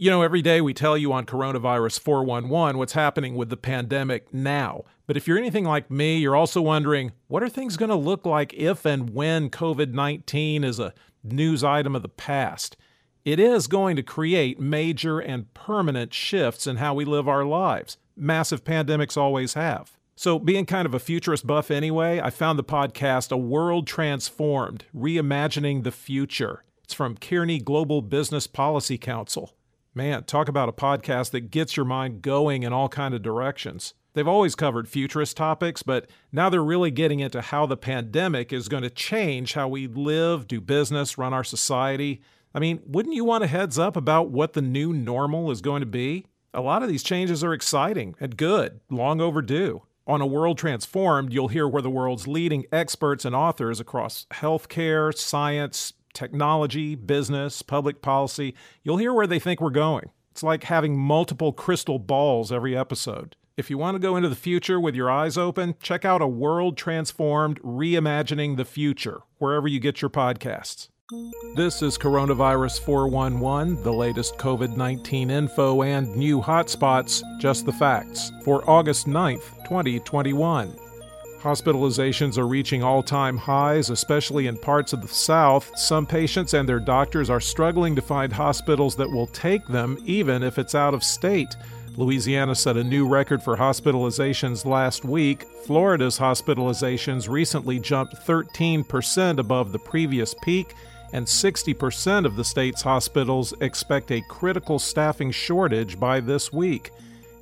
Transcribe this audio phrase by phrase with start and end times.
[0.00, 4.32] You know, every day we tell you on Coronavirus 411 what's happening with the pandemic
[4.32, 4.84] now.
[5.08, 8.24] But if you're anything like me, you're also wondering what are things going to look
[8.24, 12.76] like if and when COVID 19 is a news item of the past?
[13.24, 17.96] It is going to create major and permanent shifts in how we live our lives.
[18.16, 19.98] Massive pandemics always have.
[20.14, 24.84] So, being kind of a futurist buff anyway, I found the podcast A World Transformed
[24.96, 26.62] Reimagining the Future.
[26.84, 29.54] It's from Kearney Global Business Policy Council.
[29.98, 33.94] Man, talk about a podcast that gets your mind going in all kind of directions.
[34.14, 38.68] They've always covered futurist topics, but now they're really getting into how the pandemic is
[38.68, 42.22] going to change how we live, do business, run our society.
[42.54, 45.80] I mean, wouldn't you want a heads up about what the new normal is going
[45.80, 46.26] to be?
[46.54, 49.82] A lot of these changes are exciting and good, long overdue.
[50.06, 55.12] On A World Transformed, you'll hear where the world's leading experts and authors across healthcare,
[55.12, 58.52] science, technology, business, public policy.
[58.82, 60.10] You'll hear where they think we're going.
[60.32, 63.36] It's like having multiple crystal balls every episode.
[63.56, 66.26] If you want to go into the future with your eyes open, check out A
[66.26, 70.88] World Transformed Reimagining the Future, wherever you get your podcasts.
[71.54, 78.32] This is Coronavirus 411, the latest COVID 19 info and new hotspots, just the facts,
[78.44, 80.87] for August 9th, 2021.
[81.42, 85.70] Hospitalizations are reaching all time highs, especially in parts of the South.
[85.78, 90.42] Some patients and their doctors are struggling to find hospitals that will take them, even
[90.42, 91.54] if it's out of state.
[91.96, 95.44] Louisiana set a new record for hospitalizations last week.
[95.64, 100.74] Florida's hospitalizations recently jumped 13% above the previous peak,
[101.12, 106.90] and 60% of the state's hospitals expect a critical staffing shortage by this week.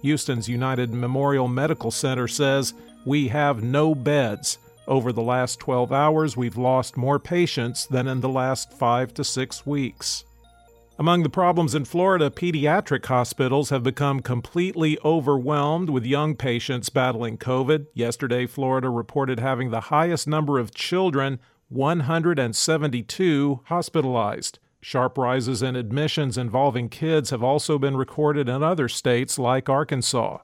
[0.03, 2.75] Houston's United Memorial Medical Center says
[3.07, 4.59] we have no beds.
[4.87, 9.25] Over the last 12 hours, we've lost more patients than in the last five to
[9.25, 10.25] six weeks.
[10.99, 17.39] Among the problems in Florida, pediatric hospitals have become completely overwhelmed with young patients battling
[17.39, 17.87] COVID.
[17.95, 21.39] Yesterday, Florida reported having the highest number of children,
[21.69, 24.59] 172, hospitalized.
[24.81, 30.39] Sharp rises in admissions involving kids have also been recorded in other states like Arkansas.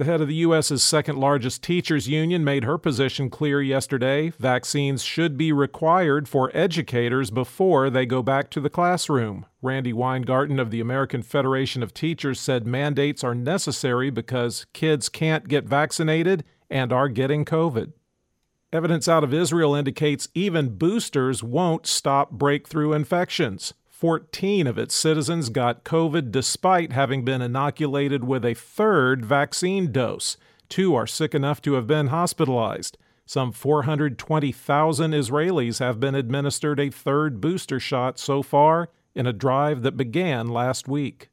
[0.00, 4.30] The head of the U.S.'s second largest teachers union made her position clear yesterday.
[4.30, 9.44] Vaccines should be required for educators before they go back to the classroom.
[9.60, 15.48] Randi Weingarten of the American Federation of Teachers said mandates are necessary because kids can't
[15.48, 17.92] get vaccinated and are getting COVID.
[18.72, 23.74] Evidence out of Israel indicates even boosters won't stop breakthrough infections.
[24.00, 30.38] 14 of its citizens got COVID despite having been inoculated with a third vaccine dose.
[30.70, 32.96] Two are sick enough to have been hospitalized.
[33.26, 39.82] Some 420,000 Israelis have been administered a third booster shot so far in a drive
[39.82, 41.28] that began last week.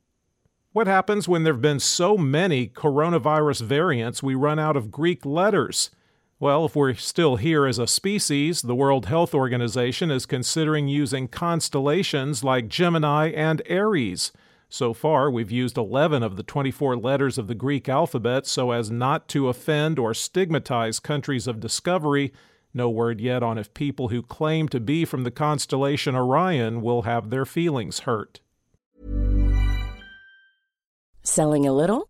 [0.73, 5.25] What happens when there have been so many coronavirus variants we run out of Greek
[5.25, 5.89] letters?
[6.39, 11.27] Well, if we're still here as a species, the World Health Organization is considering using
[11.27, 14.31] constellations like Gemini and Aries.
[14.69, 18.91] So far, we've used 11 of the 24 letters of the Greek alphabet so as
[18.91, 22.31] not to offend or stigmatize countries of discovery.
[22.71, 27.01] No word yet on if people who claim to be from the constellation Orion will
[27.01, 28.41] have their feelings hurt.
[31.23, 32.07] Selling a little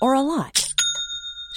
[0.00, 0.69] or a lot?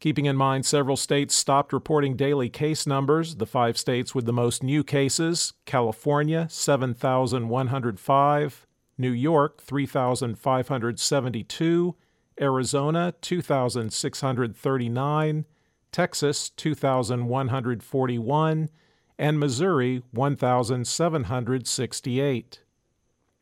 [0.00, 4.32] Keeping in mind several states stopped reporting daily case numbers, the five states with the
[4.32, 8.66] most new cases California, 7,105,
[8.98, 11.94] New York, 3,572,
[12.40, 15.44] Arizona, 2,639,
[15.92, 18.68] Texas 2,141,
[19.18, 22.60] and Missouri 1,768.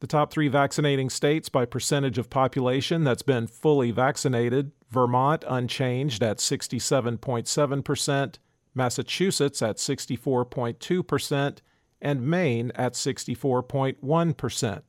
[0.00, 6.22] The top three vaccinating states by percentage of population that's been fully vaccinated Vermont unchanged
[6.22, 8.34] at 67.7%,
[8.74, 11.58] Massachusetts at 64.2%,
[12.00, 14.82] and Maine at 64.1%.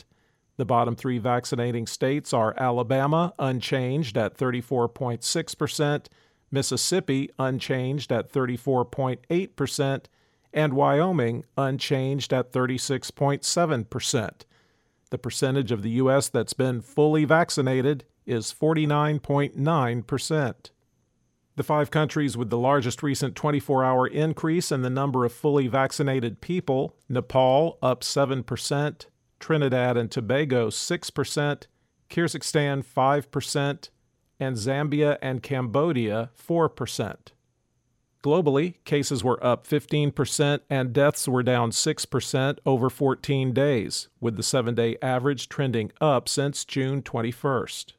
[0.55, 6.05] The bottom three vaccinating states are Alabama unchanged at 34.6%,
[6.53, 10.05] Mississippi unchanged at 34.8%,
[10.53, 14.31] and Wyoming unchanged at 36.7%.
[15.09, 16.29] The percentage of the U.S.
[16.29, 20.55] that's been fully vaccinated is 49.9%.
[21.55, 25.67] The five countries with the largest recent 24 hour increase in the number of fully
[25.67, 29.05] vaccinated people Nepal up 7%,
[29.39, 31.67] Trinidad and Tobago 6%,
[32.09, 33.89] Kyrgyzstan 5%,
[34.43, 37.15] and Zambia and Cambodia 4%.
[38.23, 44.43] Globally, cases were up 15% and deaths were down 6% over 14 days, with the
[44.43, 47.93] seven day average trending up since June 21st.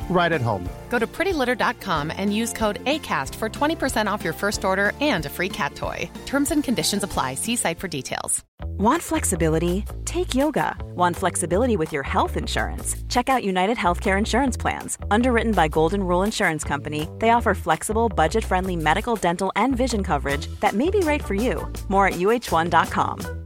[0.11, 0.67] right at home.
[0.89, 5.29] Go to prettylitter.com and use code ACAST for 20% off your first order and a
[5.29, 6.09] free cat toy.
[6.25, 7.35] Terms and conditions apply.
[7.35, 8.43] See site for details.
[8.77, 9.85] Want flexibility?
[10.05, 10.75] Take yoga.
[10.95, 12.95] Want flexibility with your health insurance?
[13.09, 14.97] Check out United Healthcare Insurance Plans.
[15.09, 20.03] Underwritten by Golden Rule Insurance Company, they offer flexible, budget friendly medical, dental, and vision
[20.03, 21.71] coverage that may be right for you.
[21.89, 23.40] More at uh1.com.